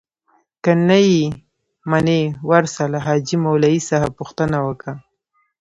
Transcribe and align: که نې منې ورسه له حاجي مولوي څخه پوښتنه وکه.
که 0.63 0.71
نې 0.87 1.09
منې 1.89 2.21
ورسه 2.49 2.83
له 2.93 2.99
حاجي 3.05 3.37
مولوي 3.43 3.79
څخه 3.89 4.07
پوښتنه 4.17 4.57
وکه. 4.67 4.91